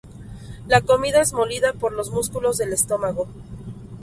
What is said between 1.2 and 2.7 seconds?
es molida por los músculos